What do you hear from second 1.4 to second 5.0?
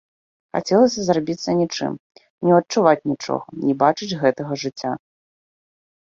нічым, не адчуваць нічога, не бачыць гэтага жыцця.